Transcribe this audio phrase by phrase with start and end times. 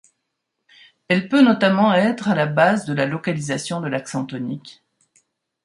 [1.09, 4.83] Elle peut notamment être à la base de la localisation de l'accent tonique.